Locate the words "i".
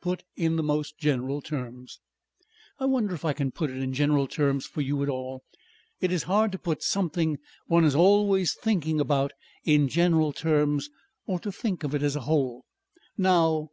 2.78-2.84, 3.24-3.32